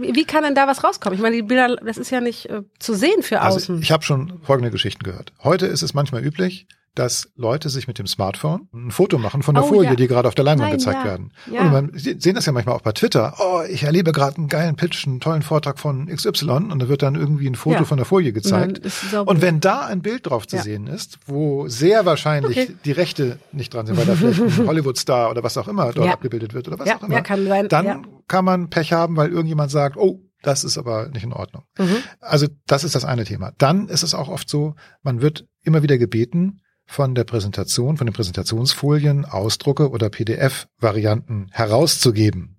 Wie, 0.00 0.24
kann 0.24 0.42
denn 0.44 0.54
da 0.54 0.66
was 0.66 0.82
rauskommen? 0.84 1.16
Ich 1.16 1.22
meine, 1.22 1.36
die 1.36 1.42
Bilder, 1.42 1.76
das 1.76 1.96
ist 1.98 2.10
ja 2.10 2.20
nicht 2.20 2.46
äh, 2.50 2.62
zu 2.78 2.94
sehen 2.94 3.22
für 3.22 3.40
Also 3.40 3.56
außen. 3.56 3.82
ich 3.82 3.92
habe 3.92 4.02
schon 4.04 4.40
folgende 4.42 4.70
Geschichten 4.70 5.02
gehört. 5.02 5.32
Heute 5.42 5.66
ist 5.66 5.82
es 5.82 5.94
manchmal 5.94 6.24
üblich, 6.24 6.66
dass 6.96 7.30
Leute 7.36 7.68
sich 7.68 7.86
mit 7.86 7.98
dem 8.00 8.06
Smartphone 8.08 8.68
ein 8.74 8.90
Foto 8.90 9.18
machen 9.18 9.42
von 9.42 9.54
der 9.54 9.64
Oh, 9.64 9.68
Folie, 9.68 9.90
ja. 9.90 9.94
die 9.94 10.08
gerade 10.08 10.26
auf 10.26 10.34
der 10.34 10.44
Leinwand 10.44 10.70
Nein, 10.70 10.78
gezeigt 10.78 10.98
ja. 11.00 11.04
werden. 11.04 11.32
Ja. 11.52 11.60
Und 11.60 11.72
man 11.72 11.90
Sie 11.94 12.16
sehen 12.18 12.34
das 12.34 12.46
ja 12.46 12.52
manchmal 12.52 12.74
auch 12.74 12.80
bei 12.80 12.92
Twitter. 12.92 13.34
Oh, 13.38 13.60
ich 13.68 13.84
erlebe 13.84 14.12
gerade 14.12 14.38
einen 14.38 14.48
geilen 14.48 14.74
Pitch, 14.76 15.06
einen 15.06 15.20
tollen 15.20 15.42
Vortrag 15.42 15.78
von 15.78 16.06
XY 16.06 16.50
und 16.72 16.80
da 16.80 16.88
wird 16.88 17.02
dann 17.02 17.14
irgendwie 17.14 17.46
ein 17.48 17.54
Foto 17.54 17.84
von 17.84 17.96
der 17.98 18.06
Folie 18.06 18.32
gezeigt. 18.32 18.80
Und 19.26 19.42
wenn 19.42 19.60
da 19.60 19.86
ein 19.86 20.02
Bild 20.02 20.26
drauf 20.26 20.46
zu 20.46 20.58
sehen 20.58 20.86
ist, 20.88 21.18
wo 21.26 21.68
sehr 21.68 22.04
wahrscheinlich 22.06 22.56
Okay. 22.58 22.76
die 22.84 22.92
Rechte 22.92 23.38
nicht 23.52 23.72
dran 23.74 23.86
sind, 23.86 23.96
weil 23.96 24.06
da 24.06 24.14
vielleicht 24.14 24.40
ein 24.60 24.66
Hollywood-Star 24.66 25.30
oder 25.30 25.42
was 25.42 25.56
auch 25.58 25.68
immer 25.68 25.92
dort 25.92 26.08
abgebildet 26.10 26.54
wird 26.54 26.66
oder 26.68 26.78
was 26.78 26.88
auch 26.90 27.02
immer, 27.02 27.22
kann 27.22 27.46
sein, 27.46 27.68
dann 27.68 28.06
kann 28.28 28.44
man 28.44 28.70
Pech 28.70 28.92
haben, 28.92 29.16
weil 29.16 29.30
irgendjemand 29.30 29.70
sagt, 29.70 29.96
oh, 29.96 30.20
das 30.42 30.64
ist 30.64 30.78
aber 30.78 31.08
nicht 31.08 31.24
in 31.24 31.32
Ordnung. 31.32 31.64
Mhm. 31.78 31.96
Also 32.20 32.46
das 32.66 32.84
ist 32.84 32.94
das 32.94 33.04
eine 33.04 33.24
Thema. 33.24 33.52
Dann 33.58 33.88
ist 33.88 34.02
es 34.02 34.14
auch 34.14 34.28
oft 34.28 34.48
so, 34.48 34.74
man 35.02 35.20
wird 35.20 35.46
immer 35.62 35.82
wieder 35.82 35.98
gebeten, 35.98 36.60
von 36.86 37.14
der 37.14 37.24
Präsentation, 37.24 37.96
von 37.96 38.06
den 38.06 38.14
Präsentationsfolien 38.14 39.24
Ausdrucke 39.24 39.90
oder 39.90 40.08
PDF-Varianten 40.08 41.48
herauszugeben. 41.52 42.56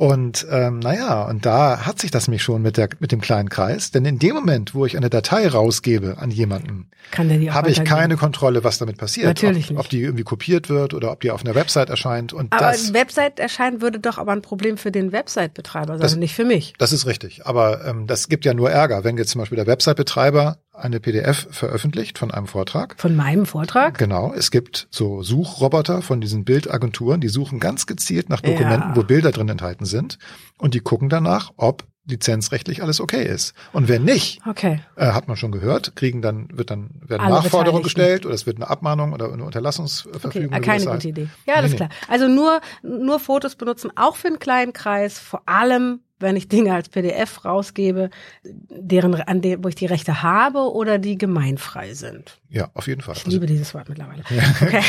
Und 0.00 0.46
ähm, 0.50 0.78
naja, 0.78 1.24
und 1.24 1.44
da 1.44 1.84
hat 1.84 2.00
sich 2.00 2.10
das 2.10 2.26
mich 2.26 2.42
schon 2.42 2.62
mit, 2.62 2.78
der, 2.78 2.88
mit 3.00 3.12
dem 3.12 3.20
kleinen 3.20 3.50
Kreis. 3.50 3.90
Denn 3.90 4.06
in 4.06 4.18
dem 4.18 4.34
Moment, 4.34 4.74
wo 4.74 4.86
ich 4.86 4.96
eine 4.96 5.10
Datei 5.10 5.46
rausgebe 5.46 6.16
an 6.16 6.30
jemanden, 6.30 6.88
habe 7.18 7.70
ich 7.70 7.84
keine 7.84 8.16
Kontrolle, 8.16 8.64
was 8.64 8.78
damit 8.78 8.96
passiert. 8.96 9.26
Natürlich 9.26 9.66
ob, 9.66 9.70
nicht. 9.72 9.80
ob 9.80 9.88
die 9.90 10.00
irgendwie 10.00 10.22
kopiert 10.24 10.70
wird 10.70 10.94
oder 10.94 11.12
ob 11.12 11.20
die 11.20 11.30
auf 11.30 11.44
einer 11.44 11.54
Website 11.54 11.90
erscheint. 11.90 12.32
Und 12.32 12.50
Aber 12.50 12.70
das, 12.70 12.86
eine 12.86 12.94
Website 12.94 13.38
erscheinen 13.40 13.82
würde 13.82 14.00
doch 14.00 14.16
aber 14.16 14.32
ein 14.32 14.40
Problem 14.40 14.78
für 14.78 14.90
den 14.90 15.12
Website-Betreiber 15.12 15.94
sein, 15.94 16.00
Das- 16.00 16.16
nicht 16.16 16.34
für 16.34 16.46
mich. 16.46 16.72
Das 16.78 16.92
ist 16.92 17.04
richtig. 17.04 17.44
Aber 17.44 17.84
ähm, 17.84 18.06
das 18.06 18.28
gibt 18.28 18.46
ja 18.46 18.54
nur 18.54 18.70
Ärger, 18.70 19.04
wenn 19.04 19.18
jetzt 19.18 19.32
zum 19.32 19.40
Beispiel 19.40 19.56
der 19.56 19.66
Website-Betreiber 19.66 20.56
eine 20.80 21.00
PDF 21.00 21.48
veröffentlicht 21.50 22.18
von 22.18 22.30
einem 22.30 22.46
Vortrag. 22.46 22.94
Von 22.98 23.16
meinem 23.16 23.46
Vortrag? 23.46 23.98
Genau, 23.98 24.32
es 24.34 24.50
gibt 24.50 24.88
so 24.90 25.22
Suchroboter 25.22 26.02
von 26.02 26.20
diesen 26.20 26.44
Bildagenturen, 26.44 27.20
die 27.20 27.28
suchen 27.28 27.60
ganz 27.60 27.86
gezielt 27.86 28.28
nach 28.28 28.40
Dokumenten, 28.40 28.90
Ja. 28.90 28.96
wo 28.96 29.02
Bilder 29.02 29.30
drin 29.30 29.48
enthalten 29.48 29.84
sind 29.84 30.18
und 30.58 30.74
die 30.74 30.80
gucken 30.80 31.08
danach, 31.08 31.52
ob 31.56 31.84
lizenzrechtlich 32.06 32.82
alles 32.82 33.00
okay 33.00 33.24
ist. 33.24 33.54
Und 33.72 33.88
wenn 33.88 34.02
nicht, 34.04 34.40
Okay. 34.48 34.80
äh, 34.96 35.12
hat 35.12 35.28
man 35.28 35.36
schon 35.36 35.52
gehört, 35.52 35.94
kriegen 35.94 36.22
dann 36.22 36.48
wird 36.52 36.70
dann 36.70 36.90
werden 37.06 37.20
Alle 37.22 37.34
Nachforderungen 37.34 37.82
gestellt 37.84 38.24
oder 38.26 38.34
es 38.34 38.46
wird 38.46 38.56
eine 38.56 38.68
Abmahnung 38.68 39.12
oder 39.12 39.26
eine 39.26 39.34
Okay, 39.34 39.42
Unterlassungsverfügung. 39.44 40.50
wie 40.56 40.60
keine 40.60 40.78
gute 40.84 40.94
heißt. 40.96 41.04
Idee. 41.04 41.28
Ja, 41.46 41.54
alles 41.54 41.72
Nee, 41.72 41.78
nee. 41.80 41.86
klar. 41.88 41.90
Also 42.08 42.26
nur, 42.26 42.60
nur 42.82 43.20
Fotos 43.20 43.54
benutzen, 43.54 43.90
auch 43.96 44.16
für 44.16 44.28
einen 44.28 44.38
kleinen 44.40 44.72
Kreis, 44.72 45.18
vor 45.18 45.42
allem, 45.46 46.00
wenn 46.20 46.36
ich 46.36 46.48
Dinge 46.48 46.74
als 46.74 46.88
PDF 46.88 47.44
rausgebe, 47.44 48.10
deren, 48.44 49.14
an 49.14 49.40
der, 49.40 49.62
wo 49.64 49.68
ich 49.68 49.74
die 49.74 49.86
Rechte 49.86 50.22
habe 50.22 50.72
oder 50.72 50.98
die 50.98 51.18
gemeinfrei 51.18 51.94
sind. 51.94 52.38
Ja, 52.48 52.70
auf 52.74 52.86
jeden 52.86 53.00
Fall. 53.00 53.14
Ich 53.16 53.24
Also, 53.24 53.30
liebe 53.30 53.46
dieses 53.46 53.74
Wort 53.74 53.88
mittlerweile. 53.88 54.22
Okay. 54.60 54.82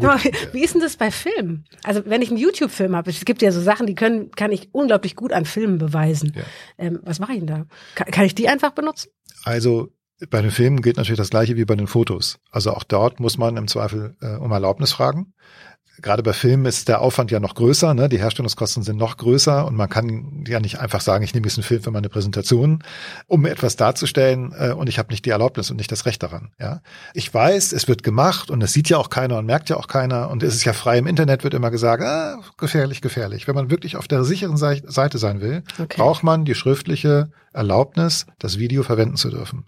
Mal, 0.02 0.18
wie 0.52 0.64
ist 0.64 0.74
denn 0.74 0.80
das 0.80 0.96
bei 0.96 1.10
Filmen? 1.10 1.64
Also 1.84 2.02
wenn 2.06 2.22
ich 2.22 2.30
einen 2.30 2.38
YouTube-Film 2.38 2.94
habe, 2.96 3.10
es 3.10 3.24
gibt 3.24 3.42
ja 3.42 3.52
so 3.52 3.60
Sachen, 3.60 3.86
die 3.86 3.94
können, 3.94 4.30
kann 4.32 4.52
ich 4.52 4.68
unglaublich 4.72 5.16
gut 5.16 5.32
an 5.32 5.44
Filmen 5.44 5.78
beweisen. 5.78 6.32
Ja. 6.36 6.42
Ähm, 6.78 7.00
was 7.02 7.18
mache 7.18 7.32
ich 7.32 7.38
denn 7.38 7.46
da? 7.46 7.66
Kann, 7.94 8.10
kann 8.10 8.24
ich 8.24 8.34
die 8.34 8.48
einfach 8.48 8.72
benutzen? 8.72 9.10
Also 9.44 9.88
bei 10.30 10.42
den 10.42 10.50
Filmen 10.50 10.82
gilt 10.82 10.96
natürlich 10.96 11.18
das 11.18 11.30
gleiche 11.30 11.56
wie 11.56 11.64
bei 11.64 11.76
den 11.76 11.86
Fotos. 11.86 12.38
Also 12.50 12.72
auch 12.72 12.82
dort 12.82 13.20
muss 13.20 13.38
man 13.38 13.56
im 13.56 13.68
Zweifel 13.68 14.16
äh, 14.20 14.36
um 14.36 14.50
Erlaubnis 14.50 14.92
fragen. 14.92 15.32
Gerade 16.00 16.22
bei 16.22 16.32
Filmen 16.32 16.64
ist 16.66 16.88
der 16.88 17.00
Aufwand 17.00 17.30
ja 17.30 17.40
noch 17.40 17.54
größer, 17.54 17.92
ne? 17.94 18.08
die 18.08 18.18
Herstellungskosten 18.18 18.82
sind 18.82 18.96
noch 18.96 19.16
größer 19.16 19.66
und 19.66 19.74
man 19.74 19.88
kann 19.88 20.44
ja 20.46 20.60
nicht 20.60 20.78
einfach 20.80 21.00
sagen, 21.00 21.24
ich 21.24 21.34
nehme 21.34 21.46
jetzt 21.46 21.56
einen 21.56 21.64
Film 21.64 21.82
für 21.82 21.90
meine 21.90 22.08
Präsentation, 22.08 22.82
um 23.26 23.46
etwas 23.46 23.76
darzustellen 23.76 24.52
äh, 24.58 24.70
und 24.72 24.88
ich 24.88 24.98
habe 24.98 25.10
nicht 25.10 25.24
die 25.24 25.30
Erlaubnis 25.30 25.70
und 25.70 25.76
nicht 25.76 25.90
das 25.90 26.06
Recht 26.06 26.22
daran. 26.22 26.50
Ja, 26.60 26.80
Ich 27.14 27.32
weiß, 27.32 27.72
es 27.72 27.88
wird 27.88 28.02
gemacht 28.02 28.50
und 28.50 28.62
es 28.62 28.72
sieht 28.72 28.88
ja 28.88 28.96
auch 28.98 29.10
keiner 29.10 29.38
und 29.38 29.46
merkt 29.46 29.68
ja 29.70 29.76
auch 29.76 29.88
keiner 29.88 30.30
und 30.30 30.42
es 30.42 30.54
ist 30.54 30.64
ja 30.64 30.72
frei 30.72 30.98
im 30.98 31.06
Internet, 31.06 31.42
wird 31.44 31.54
immer 31.54 31.70
gesagt, 31.70 32.02
ah, 32.02 32.38
gefährlich, 32.56 33.00
gefährlich. 33.00 33.48
Wenn 33.48 33.54
man 33.54 33.70
wirklich 33.70 33.96
auf 33.96 34.06
der 34.08 34.24
sicheren 34.24 34.56
Sei- 34.56 34.82
Seite 34.86 35.18
sein 35.18 35.40
will, 35.40 35.62
Okay. 35.78 35.96
braucht 35.96 36.22
man 36.22 36.44
die 36.44 36.54
schriftliche 36.54 37.30
Erlaubnis, 37.52 38.26
das 38.38 38.58
Video 38.58 38.82
verwenden 38.82 39.16
zu 39.16 39.30
dürfen. 39.30 39.64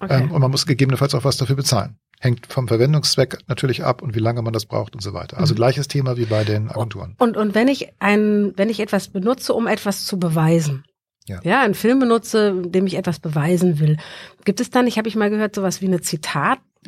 Okay. 0.00 0.22
Ähm, 0.22 0.30
und 0.32 0.40
man 0.40 0.50
muss 0.50 0.66
gegebenenfalls 0.66 1.14
auch 1.14 1.24
was 1.24 1.36
dafür 1.36 1.56
bezahlen. 1.56 1.96
Hängt 2.20 2.46
vom 2.52 2.66
Verwendungszweck 2.68 3.38
natürlich 3.46 3.84
ab 3.84 4.02
und 4.02 4.14
wie 4.14 4.18
lange 4.20 4.42
man 4.42 4.52
das 4.52 4.66
braucht 4.66 4.94
und 4.94 5.02
so 5.02 5.12
weiter. 5.14 5.38
Also 5.38 5.54
Mhm. 5.54 5.58
gleiches 5.58 5.88
Thema 5.88 6.16
wie 6.16 6.24
bei 6.24 6.44
den 6.44 6.68
Agenturen. 6.70 7.14
Und, 7.18 7.36
und 7.36 7.54
wenn 7.54 7.68
ich 7.68 7.88
ein, 8.00 8.52
wenn 8.56 8.68
ich 8.70 8.80
etwas 8.80 9.08
benutze, 9.08 9.54
um 9.54 9.66
etwas 9.66 10.04
zu 10.04 10.18
beweisen, 10.18 10.84
Ja. 11.26 11.40
ja, 11.44 11.60
einen 11.62 11.74
Film 11.74 11.98
benutze, 12.00 12.54
dem 12.64 12.86
ich 12.86 12.94
etwas 12.94 13.20
beweisen 13.20 13.78
will, 13.78 13.98
gibt 14.44 14.60
es 14.60 14.70
dann, 14.70 14.86
ich 14.86 14.98
habe 14.98 15.08
ich 15.08 15.14
mal 15.16 15.30
gehört, 15.30 15.54
sowas 15.54 15.80
wie 15.80 15.86
eine 15.86 16.00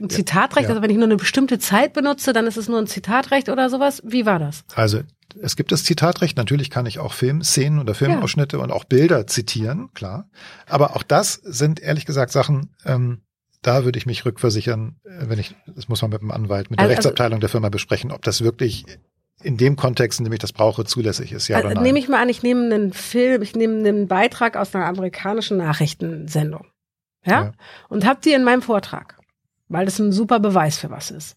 ein 0.00 0.08
Zitatrecht, 0.08 0.64
Ja. 0.64 0.70
also 0.70 0.82
wenn 0.82 0.90
ich 0.90 0.96
nur 0.96 1.04
eine 1.06 1.16
bestimmte 1.16 1.58
Zeit 1.58 1.92
benutze, 1.92 2.32
dann 2.32 2.46
ist 2.46 2.56
es 2.56 2.68
nur 2.68 2.78
ein 2.78 2.86
Zitatrecht 2.86 3.48
oder 3.48 3.68
sowas. 3.68 4.02
Wie 4.06 4.24
war 4.24 4.38
das? 4.38 4.64
Also 4.74 5.00
es 5.42 5.56
gibt 5.56 5.70
das 5.72 5.84
Zitatrecht. 5.84 6.36
Natürlich 6.36 6.70
kann 6.70 6.86
ich 6.86 6.98
auch 6.98 7.12
Filmszenen 7.12 7.78
oder 7.78 7.94
Filmausschnitte 7.94 8.58
und 8.58 8.70
auch 8.72 8.84
Bilder 8.84 9.26
zitieren, 9.26 9.90
klar. 9.94 10.28
Aber 10.66 10.96
auch 10.96 11.02
das 11.02 11.34
sind 11.34 11.80
ehrlich 11.80 12.06
gesagt 12.06 12.32
Sachen, 12.32 12.74
ähm, 12.84 13.20
da 13.62 13.84
würde 13.84 13.98
ich 13.98 14.06
mich 14.06 14.24
rückversichern, 14.24 14.96
äh, 15.04 15.28
wenn 15.28 15.38
ich, 15.38 15.54
das 15.66 15.88
muss 15.88 16.02
man 16.02 16.10
mit 16.10 16.22
dem 16.22 16.30
Anwalt, 16.30 16.70
mit 16.70 16.78
der 16.78 16.84
Also- 16.84 16.94
Rechtsabteilung 16.94 17.40
der 17.40 17.48
Firma 17.48 17.68
besprechen, 17.68 18.12
ob 18.12 18.22
das 18.22 18.42
wirklich 18.42 18.84
in 19.42 19.56
dem 19.56 19.76
Kontext, 19.76 20.18
in 20.20 20.24
dem 20.24 20.32
ich 20.32 20.38
das 20.38 20.52
brauche, 20.52 20.84
zulässig 20.84 21.32
ist, 21.32 21.48
ja 21.48 21.56
also, 21.56 21.68
oder 21.68 21.74
nein. 21.76 21.84
nehme 21.84 21.98
ich 21.98 22.08
mal 22.08 22.20
an, 22.20 22.28
ich 22.28 22.42
nehme 22.42 22.64
einen 22.74 22.92
Film, 22.92 23.42
ich 23.42 23.56
nehme 23.56 23.78
einen 23.78 24.06
Beitrag 24.06 24.56
aus 24.56 24.74
einer 24.74 24.86
amerikanischen 24.86 25.56
Nachrichtensendung. 25.56 26.66
Ja? 27.24 27.44
Ja. 27.44 27.52
Und 27.88 28.06
hab 28.06 28.22
die 28.22 28.32
in 28.32 28.44
meinem 28.44 28.62
Vortrag, 28.62 29.16
weil 29.68 29.84
das 29.86 29.98
ein 29.98 30.12
super 30.12 30.40
Beweis 30.40 30.78
für 30.78 30.90
was 30.90 31.10
ist. 31.10 31.36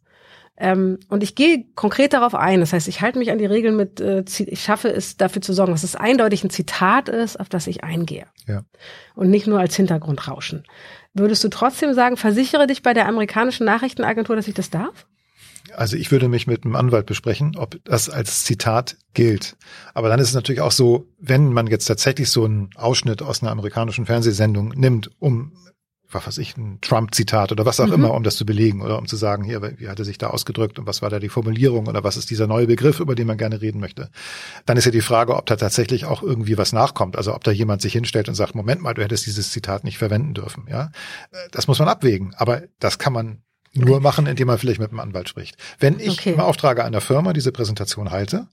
Ähm, 0.55 0.99
und 1.09 1.23
ich 1.23 1.33
gehe 1.33 1.65
konkret 1.73 2.13
darauf 2.13 2.35
ein. 2.35 2.59
Das 2.59 2.73
heißt, 2.73 2.87
ich 2.87 3.01
halte 3.01 3.17
mich 3.17 3.31
an 3.31 3.39
die 3.39 3.45
Regeln 3.45 3.75
mit, 3.75 3.99
äh, 3.99 4.23
ich 4.45 4.61
schaffe 4.61 4.89
es 4.89 5.17
dafür 5.17 5.41
zu 5.41 5.51
sorgen, 5.51 5.71
dass 5.71 5.83
es 5.83 5.95
eindeutig 5.95 6.43
ein 6.43 6.51
Zitat 6.51 7.09
ist, 7.09 7.39
auf 7.39 7.49
das 7.49 7.65
ich 7.65 7.83
eingehe. 7.83 8.27
Ja. 8.47 8.63
Und 9.15 9.31
nicht 9.31 9.47
nur 9.47 9.59
als 9.59 9.75
Hintergrundrauschen. 9.75 10.63
Würdest 11.13 11.43
du 11.43 11.49
trotzdem 11.49 11.93
sagen, 11.93 12.17
versichere 12.17 12.67
dich 12.67 12.81
bei 12.81 12.93
der 12.93 13.07
amerikanischen 13.07 13.65
Nachrichtenagentur, 13.65 14.35
dass 14.35 14.47
ich 14.47 14.55
das 14.55 14.69
darf? 14.69 15.05
Also 15.75 15.95
ich 15.95 16.11
würde 16.11 16.27
mich 16.27 16.47
mit 16.47 16.65
einem 16.65 16.75
Anwalt 16.75 17.05
besprechen, 17.05 17.55
ob 17.55 17.79
das 17.85 18.09
als 18.09 18.43
Zitat 18.43 18.97
gilt. 19.13 19.55
Aber 19.93 20.09
dann 20.09 20.19
ist 20.19 20.29
es 20.29 20.33
natürlich 20.33 20.61
auch 20.61 20.71
so, 20.71 21.07
wenn 21.19 21.53
man 21.53 21.67
jetzt 21.67 21.85
tatsächlich 21.85 22.29
so 22.29 22.45
einen 22.45 22.69
Ausschnitt 22.75 23.21
aus 23.21 23.41
einer 23.41 23.51
amerikanischen 23.51 24.05
Fernsehsendung 24.05 24.69
nimmt, 24.69 25.11
um, 25.19 25.53
was 26.13 26.25
weiß 26.27 26.37
ich, 26.39 26.55
ein 26.57 26.79
Trump-Zitat 26.81 27.51
oder 27.51 27.65
was 27.65 27.79
auch 27.79 27.87
Mhm. 27.87 27.93
immer, 27.93 28.13
um 28.13 28.23
das 28.23 28.35
zu 28.35 28.45
belegen 28.45 28.81
oder 28.81 28.97
um 28.99 29.07
zu 29.07 29.15
sagen, 29.15 29.43
hier, 29.43 29.61
wie 29.79 29.87
hat 29.89 29.99
er 29.99 30.05
sich 30.05 30.17
da 30.17 30.27
ausgedrückt 30.27 30.79
und 30.79 30.87
was 30.87 31.01
war 31.01 31.09
da 31.09 31.19
die 31.19 31.29
Formulierung 31.29 31.87
oder 31.87 32.03
was 32.03 32.17
ist 32.17 32.29
dieser 32.29 32.47
neue 32.47 32.67
Begriff, 32.67 32.99
über 32.99 33.15
den 33.15 33.27
man 33.27 33.37
gerne 33.37 33.61
reden 33.61 33.79
möchte. 33.79 34.09
Dann 34.65 34.77
ist 34.77 34.85
ja 34.85 34.91
die 34.91 35.01
Frage, 35.01 35.35
ob 35.35 35.45
da 35.45 35.55
tatsächlich 35.55 36.05
auch 36.05 36.23
irgendwie 36.23 36.57
was 36.57 36.73
nachkommt. 36.73 37.17
Also 37.17 37.33
ob 37.35 37.43
da 37.43 37.51
jemand 37.51 37.81
sich 37.81 37.93
hinstellt 37.93 38.29
und 38.29 38.35
sagt, 38.35 38.55
Moment 38.55 38.81
mal, 38.81 38.93
du 38.93 39.03
hättest 39.03 39.25
dieses 39.25 39.51
Zitat 39.51 39.83
nicht 39.83 39.97
verwenden 39.97 40.33
dürfen. 40.33 40.65
Ja, 40.69 40.91
Äh, 41.31 41.49
das 41.51 41.67
muss 41.67 41.79
man 41.79 41.87
abwägen. 41.87 42.33
Aber 42.37 42.63
das 42.79 42.99
kann 42.99 43.13
man 43.13 43.41
nur 43.73 44.01
machen, 44.01 44.27
indem 44.27 44.47
man 44.47 44.57
vielleicht 44.59 44.79
mit 44.79 44.89
einem 44.91 44.99
Anwalt 44.99 45.29
spricht. 45.29 45.57
Wenn 45.79 45.99
ich 45.99 46.11
Okay. 46.19 46.33
im 46.33 46.39
Auftrage 46.39 46.83
einer 46.83 47.01
Firma 47.01 47.33
diese 47.33 47.51
Präsentation 47.51 48.11
halte, 48.11 48.47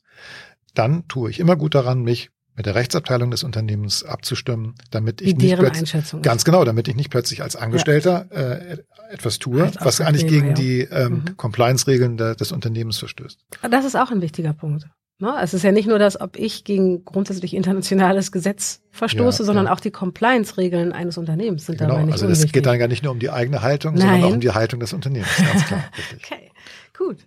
dann 0.74 1.06
tue 1.08 1.30
ich 1.30 1.40
immer 1.40 1.56
gut 1.56 1.74
daran, 1.74 2.02
mich 2.02 2.30
mit 2.60 2.66
der 2.66 2.74
Rechtsabteilung 2.74 3.30
des 3.30 3.42
Unternehmens 3.42 4.04
abzustimmen, 4.04 4.74
damit 4.90 5.22
Wie 5.22 5.30
ich 5.30 5.36
nicht 5.36 5.50
deren 5.52 5.60
plötzlich, 5.72 6.22
ganz 6.22 6.44
genau, 6.44 6.62
damit 6.66 6.88
ich 6.88 6.94
nicht 6.94 7.08
plötzlich 7.08 7.42
als 7.42 7.56
Angestellter 7.56 8.26
äh, 8.30 8.76
etwas 9.10 9.38
tue, 9.38 9.62
Als 9.64 9.76
was 9.80 10.00
eigentlich 10.02 10.26
gegen 10.26 10.48
ja. 10.48 10.52
die 10.52 10.80
ähm, 10.82 11.10
Mhm. 11.26 11.36
Compliance-Regeln 11.38 12.18
der, 12.18 12.34
des 12.34 12.52
Unternehmens 12.52 12.98
verstößt. 12.98 13.40
Das 13.70 13.86
ist 13.86 13.96
auch 13.96 14.10
ein 14.10 14.20
wichtiger 14.20 14.52
Punkt. 14.52 14.84
Ne? 15.20 15.34
Es 15.42 15.54
ist 15.54 15.62
ja 15.62 15.72
nicht 15.72 15.88
nur 15.88 15.98
das, 15.98 16.20
ob 16.20 16.36
ich 16.36 16.64
gegen 16.64 17.02
grundsätzlich 17.06 17.54
internationales 17.54 18.30
Gesetz 18.30 18.82
verstoße, 18.90 19.42
Ja, 19.42 19.46
sondern 19.46 19.66
ja. 19.66 19.72
auch 19.72 19.80
die 19.80 19.90
Compliance-Regeln 19.90 20.92
eines 20.92 21.16
Unternehmens 21.16 21.64
sind 21.64 21.78
Genau, 21.78 21.92
dabei 21.94 22.02
nicht 22.04 22.12
also 22.12 22.26
das 22.26 22.38
unwichtig. 22.40 22.52
geht 22.52 22.66
dann 22.66 22.78
gar 22.78 22.88
nicht 22.88 23.02
nur 23.02 23.12
um 23.12 23.18
die 23.20 23.30
eigene 23.30 23.62
Haltung, 23.62 23.96
sondern 23.96 24.20
Nein. 24.20 24.24
auch 24.30 24.34
um 24.34 24.40
die 24.40 24.50
Haltung 24.50 24.80
des 24.80 24.92
Unternehmens, 24.92 25.30
ganz 25.38 25.64
klar. 25.66 25.84
Okay, 26.16 26.50
gut. 26.96 27.26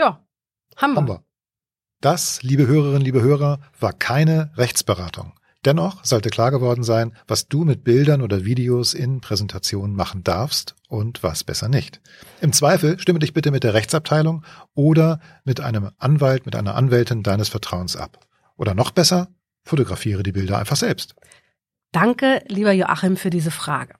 Ja, 0.00 0.24
haben 0.76 0.94
wir. 0.94 0.96
Haben 0.96 1.08
wir. 1.08 1.24
Das, 2.04 2.42
liebe 2.42 2.66
Hörerinnen, 2.66 3.00
liebe 3.00 3.22
Hörer, 3.22 3.60
war 3.80 3.94
keine 3.94 4.50
Rechtsberatung. 4.58 5.32
Dennoch 5.64 6.04
sollte 6.04 6.28
klar 6.28 6.50
geworden 6.50 6.84
sein, 6.84 7.16
was 7.26 7.48
du 7.48 7.64
mit 7.64 7.82
Bildern 7.82 8.20
oder 8.20 8.44
Videos 8.44 8.92
in 8.92 9.22
Präsentationen 9.22 9.96
machen 9.96 10.22
darfst 10.22 10.74
und 10.90 11.22
was 11.22 11.44
besser 11.44 11.70
nicht. 11.70 12.02
Im 12.42 12.52
Zweifel 12.52 12.98
stimme 12.98 13.20
dich 13.20 13.32
bitte 13.32 13.50
mit 13.50 13.64
der 13.64 13.72
Rechtsabteilung 13.72 14.44
oder 14.74 15.18
mit 15.44 15.60
einem 15.62 15.92
Anwalt, 15.96 16.44
mit 16.44 16.56
einer 16.56 16.74
Anwältin 16.74 17.22
deines 17.22 17.48
Vertrauens 17.48 17.96
ab. 17.96 18.18
Oder 18.58 18.74
noch 18.74 18.90
besser, 18.90 19.28
fotografiere 19.62 20.22
die 20.22 20.32
Bilder 20.32 20.58
einfach 20.58 20.76
selbst. 20.76 21.14
Danke, 21.90 22.44
lieber 22.48 22.72
Joachim, 22.72 23.16
für 23.16 23.30
diese 23.30 23.50
Frage. 23.50 23.94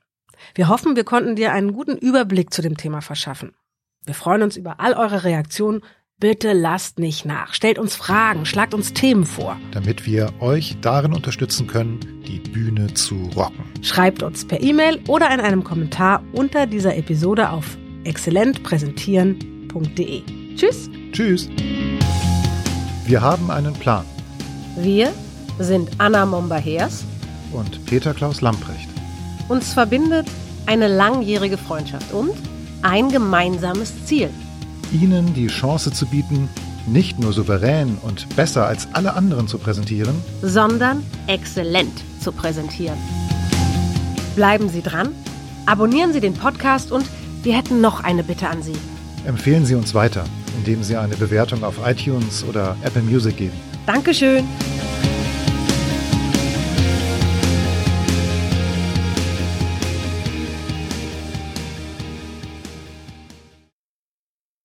Wir 0.54 0.68
hoffen, 0.68 0.94
wir 0.94 1.04
konnten 1.04 1.36
dir 1.36 1.52
einen 1.52 1.72
guten 1.72 1.96
Überblick 1.96 2.52
zu 2.52 2.60
dem 2.60 2.76
Thema 2.76 3.00
verschaffen. 3.00 3.54
Wir 4.04 4.14
freuen 4.14 4.42
uns 4.42 4.58
über 4.58 4.78
all 4.78 4.92
eure 4.92 5.24
Reaktionen. 5.24 5.80
Bitte 6.20 6.52
lasst 6.52 6.98
nicht 7.00 7.24
nach. 7.26 7.52
Stellt 7.54 7.76
uns 7.78 7.96
Fragen, 7.96 8.46
schlagt 8.46 8.72
uns 8.72 8.92
Themen 8.92 9.26
vor. 9.26 9.56
damit 9.72 10.06
wir 10.06 10.32
euch 10.40 10.76
darin 10.80 11.12
unterstützen 11.12 11.66
können, 11.66 11.98
die 12.26 12.38
Bühne 12.38 12.94
zu 12.94 13.16
rocken. 13.36 13.64
Schreibt 13.82 14.22
uns 14.22 14.46
per 14.46 14.62
E-Mail 14.62 15.00
oder 15.08 15.32
in 15.34 15.40
einem 15.40 15.64
Kommentar 15.64 16.22
unter 16.32 16.66
dieser 16.66 16.96
Episode 16.96 17.50
auf 17.50 17.76
exzellentpräsentieren.de. 18.04 20.22
Tschüss. 20.56 20.88
Tschüss! 21.12 21.48
Wir 23.06 23.20
haben 23.20 23.50
einen 23.50 23.74
Plan 23.74 24.04
Wir 24.76 25.12
sind 25.58 25.90
Anna 25.98 26.24
Momba-Hers. 26.26 27.04
und 27.52 27.84
Peter 27.86 28.14
Klaus 28.14 28.40
Lamprecht. 28.40 28.88
Uns 29.48 29.72
verbindet 29.74 30.26
eine 30.66 30.86
langjährige 30.88 31.58
Freundschaft 31.58 32.12
und 32.12 32.30
ein 32.82 33.08
gemeinsames 33.10 33.92
Ziel. 34.06 34.30
Ihnen 34.94 35.34
die 35.34 35.48
Chance 35.48 35.90
zu 35.92 36.06
bieten, 36.06 36.48
nicht 36.86 37.18
nur 37.18 37.32
souverän 37.32 37.98
und 38.02 38.34
besser 38.36 38.66
als 38.66 38.88
alle 38.92 39.14
anderen 39.14 39.48
zu 39.48 39.58
präsentieren, 39.58 40.14
sondern 40.42 41.02
exzellent 41.26 41.92
zu 42.20 42.30
präsentieren. 42.32 42.96
Bleiben 44.36 44.68
Sie 44.68 44.82
dran, 44.82 45.08
abonnieren 45.66 46.12
Sie 46.12 46.20
den 46.20 46.34
Podcast 46.34 46.92
und 46.92 47.04
wir 47.42 47.56
hätten 47.56 47.80
noch 47.80 48.02
eine 48.04 48.22
Bitte 48.22 48.48
an 48.48 48.62
Sie. 48.62 48.74
empfehlen 49.26 49.64
Sie 49.66 49.74
uns 49.74 49.94
weiter, 49.94 50.24
indem 50.58 50.82
Sie 50.82 50.96
eine 50.96 51.16
Bewertung 51.16 51.64
auf 51.64 51.76
iTunes 51.84 52.44
oder 52.44 52.76
Apple 52.82 53.02
Music 53.02 53.36
geben. 53.36 53.54
Dankeschön. 53.86 54.44